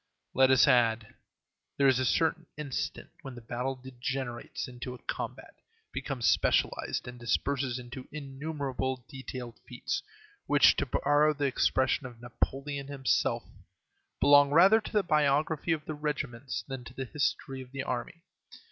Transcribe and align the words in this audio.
Let 0.33 0.49
us 0.49 0.67
add, 0.67 1.01
that 1.05 1.13
there 1.77 1.87
is 1.87 1.99
a 1.99 2.05
certain 2.05 2.47
instant 2.57 3.11
when 3.21 3.35
the 3.35 3.39
battle 3.41 3.75
degenerates 3.75 4.67
into 4.67 4.95
a 4.95 5.03
combat, 5.03 5.53
becomes 5.91 6.25
specialized, 6.27 7.07
and 7.07 7.19
disperses 7.19 7.77
into 7.77 8.07
innumerable 8.11 9.05
detailed 9.07 9.59
feats, 9.67 10.01
which, 10.47 10.75
to 10.77 10.87
borrow 10.87 11.33
the 11.35 11.45
expression 11.45 12.07
of 12.07 12.19
Napoleon 12.19 12.87
himself, 12.87 13.43
"belong 14.19 14.49
rather 14.49 14.81
to 14.81 14.91
the 14.91 15.03
biography 15.03 15.71
of 15.71 15.85
the 15.85 15.93
regiments 15.93 16.63
than 16.67 16.83
to 16.85 16.95
the 16.95 17.05
history 17.05 17.61
of 17.61 17.71
the 17.71 17.83
army." 17.83 18.23